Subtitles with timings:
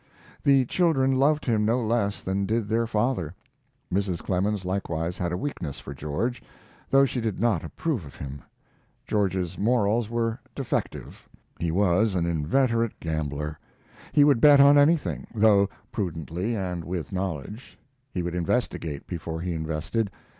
[0.43, 3.35] The children loved him no less than did their father.
[3.93, 4.23] Mrs.
[4.23, 6.41] Clemens likewise had a weakness for George,
[6.89, 8.41] though she did not approve of him.
[9.05, 11.29] George's morals were defective.
[11.59, 13.59] He was an inveterate gambler.
[14.11, 17.77] He would bet on anything, though prudently and with knowledge.
[18.11, 20.09] He would investigate before he invested.